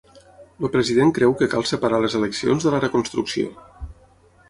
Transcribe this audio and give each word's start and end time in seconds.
El 0.67 0.71
president 0.75 1.11
creu 1.17 1.35
que 1.43 1.49
cal 1.53 1.67
separar 1.73 2.01
les 2.07 2.17
eleccions 2.23 2.69
de 2.69 2.75
la 2.77 2.83
reconstrucció. 2.89 3.55